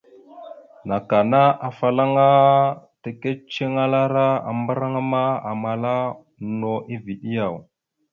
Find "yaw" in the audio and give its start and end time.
7.35-7.55